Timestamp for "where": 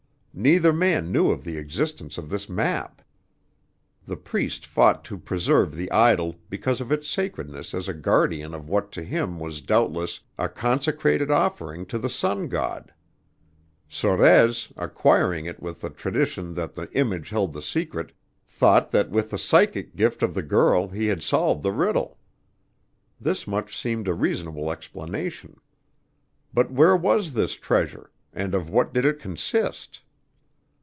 26.71-26.95